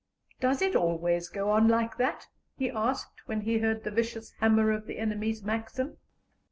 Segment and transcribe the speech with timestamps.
[0.39, 4.71] "Does it always go on like that?" he asked, when he heard the vicious hammer
[4.71, 5.97] of the enemy's Maxim.